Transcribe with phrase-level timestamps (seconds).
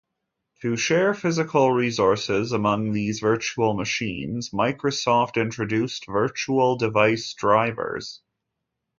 [0.63, 8.19] To share physical resources among these virtual machines, Microsoft introduced virtual device drivers.